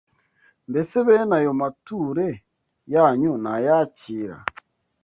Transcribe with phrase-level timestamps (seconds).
[0.69, 2.29] Mbese bene ayo mature
[2.93, 4.37] yanyu nayakira?